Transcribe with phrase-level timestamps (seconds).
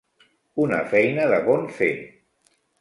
[0.63, 1.93] Una feina de bon fer.